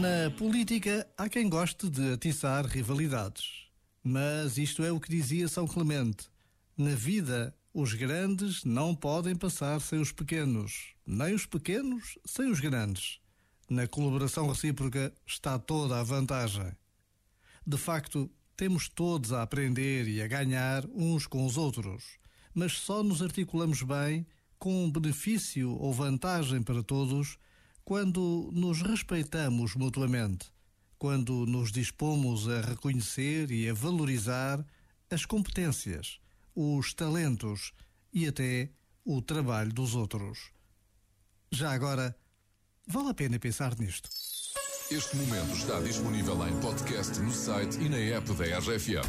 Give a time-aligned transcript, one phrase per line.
[0.00, 3.66] Na política, há quem goste de atiçar rivalidades.
[4.00, 6.28] Mas isto é o que dizia São Clemente.
[6.76, 12.60] Na vida, os grandes não podem passar sem os pequenos, nem os pequenos sem os
[12.60, 13.18] grandes.
[13.68, 16.70] Na colaboração recíproca está toda a vantagem.
[17.66, 22.04] De facto, temos todos a aprender e a ganhar uns com os outros,
[22.54, 24.24] mas só nos articulamos bem,
[24.60, 27.36] com benefício ou vantagem para todos,
[27.88, 30.52] quando nos respeitamos mutuamente,
[30.98, 34.62] quando nos dispomos a reconhecer e a valorizar
[35.10, 36.20] as competências,
[36.54, 37.72] os talentos
[38.12, 38.68] e até
[39.06, 40.50] o trabalho dos outros.
[41.50, 42.14] Já agora,
[42.86, 44.10] vale a pena pensar nisto.
[44.90, 49.08] Este momento está disponível em podcast no site e na app da RFM.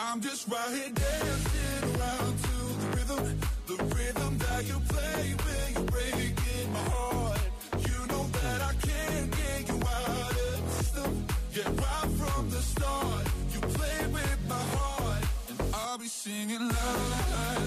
[0.00, 5.74] I'm just right here dancing around to the rhythm, the rhythm that you play when
[5.74, 7.40] you're breaking my heart.
[7.80, 11.26] You know that I can't get you out of the system.
[11.52, 17.57] Yeah, right from the start, you played with my heart, and I'll be singing la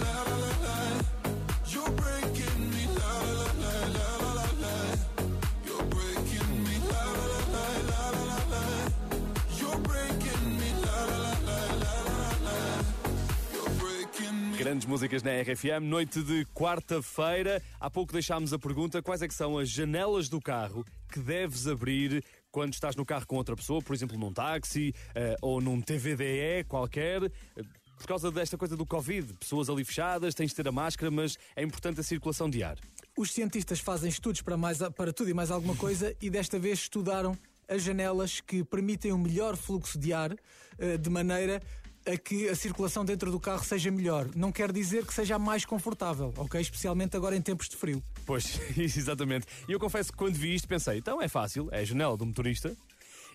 [14.61, 17.63] Grandes músicas na RFM, noite de quarta-feira.
[17.79, 21.65] Há pouco deixámos a pergunta: quais é que são as janelas do carro que deves
[21.65, 25.81] abrir quando estás no carro com outra pessoa, por exemplo, num táxi eh, ou num
[25.81, 27.23] TVDE qualquer?
[27.23, 27.63] eh,
[27.97, 31.39] Por causa desta coisa do Covid, pessoas ali fechadas, tens de ter a máscara, mas
[31.55, 32.77] é importante a circulação de ar.
[33.17, 36.81] Os cientistas fazem estudos para, mais, para tudo e mais alguma coisa e desta vez
[36.81, 37.35] estudaram
[37.67, 40.35] as janelas que permitem um melhor fluxo de ar,
[40.77, 41.59] eh, de maneira
[42.05, 44.29] a que a circulação dentro do carro seja melhor.
[44.35, 46.59] Não quer dizer que seja mais confortável, ok?
[46.59, 48.03] Especialmente agora em tempos de frio.
[48.25, 49.45] Pois, exatamente.
[49.67, 52.25] E eu confesso que quando vi isto pensei, então é fácil, é a janela do
[52.25, 52.75] motorista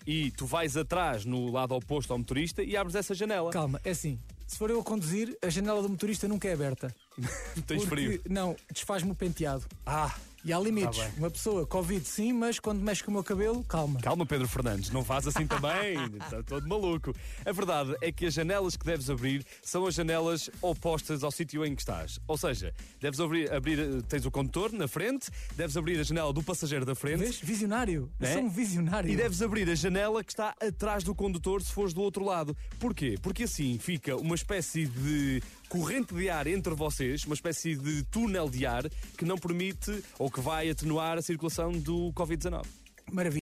[0.05, 3.51] e tu vais atrás no lado oposto ao motorista e abres essa janela.
[3.51, 4.19] Calma, é assim.
[4.47, 6.93] Se for eu a conduzir, a janela do motorista nunca é aberta.
[7.67, 8.21] Tens Porque- frio.
[8.29, 9.65] Não, desfaz-me o penteado.
[9.85, 10.13] Ah,
[10.45, 10.99] E há limites.
[10.99, 11.11] Tá.
[11.17, 13.99] Uma pessoa, Covid sim, mas quando mexe com o meu cabelo, calma.
[13.99, 17.13] calma Pedro Fernandes, não faz assim também, está todo maluco.
[17.45, 21.65] A verdade é que as janelas que deves abrir são as janelas opostas ao sítio
[21.65, 22.17] em que estás.
[22.27, 26.41] Ou seja, deves abrir, abrir tens o condutor na frente, deves abrir a janela do
[26.43, 27.17] passageiro da frente.
[27.19, 27.39] Vês?
[27.41, 28.09] Visionário.
[28.19, 28.33] Eu Né?
[28.33, 29.09] sou um visionário.
[29.09, 32.55] E deves abrir a janela que está atrás do condutor se fores do outro lado.
[32.79, 33.15] Porquê?
[33.21, 38.49] Porque assim fica uma espécie de corrente de ar entre vocês, uma espécie de túnel
[38.49, 42.65] de ar que não permite ou que vai atenuar a circulação do Covid-19.
[43.11, 43.35] Maravilha.